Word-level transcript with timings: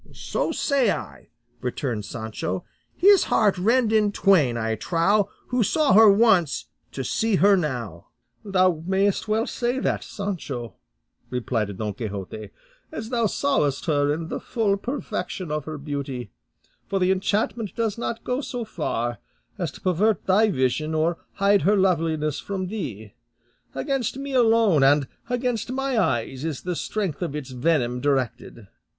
"So 0.13 0.51
say 0.51 0.89
I," 0.89 1.29
returned 1.61 2.05
Sancho; 2.05 2.65
"his 2.95 3.25
heart 3.25 3.55
rend 3.59 3.93
in 3.93 4.11
twain, 4.11 4.57
I 4.57 4.73
trow, 4.73 5.29
who 5.49 5.61
saw 5.61 5.93
her 5.93 6.09
once, 6.09 6.65
to 6.93 7.03
see 7.03 7.35
her 7.35 7.55
now." 7.55 8.07
"Thou 8.43 8.81
mayest 8.87 9.27
well 9.27 9.45
say 9.45 9.77
that, 9.77 10.03
Sancho," 10.03 10.73
replied 11.29 11.77
Don 11.77 11.93
Quixote, 11.93 12.49
"as 12.91 13.09
thou 13.11 13.27
sawest 13.27 13.85
her 13.85 14.11
in 14.11 14.29
the 14.29 14.39
full 14.39 14.75
perfection 14.75 15.51
of 15.51 15.65
her 15.65 15.77
beauty; 15.77 16.31
for 16.87 16.97
the 16.97 17.11
enchantment 17.11 17.75
does 17.75 17.95
not 17.99 18.23
go 18.23 18.41
so 18.41 18.65
far 18.65 19.19
as 19.59 19.69
to 19.73 19.81
pervert 19.81 20.25
thy 20.25 20.49
vision 20.49 20.95
or 20.95 21.19
hide 21.33 21.61
her 21.61 21.75
loveliness 21.77 22.39
from 22.39 22.65
thee; 22.69 23.13
against 23.75 24.17
me 24.17 24.33
alone 24.33 24.81
and 24.81 25.07
against 25.29 25.71
my 25.71 25.95
eyes 25.99 26.43
is 26.43 26.61
the 26.63 26.75
strength 26.75 27.21
of 27.21 27.35
its 27.35 27.51
venom 27.51 27.99
directed. 28.01 28.65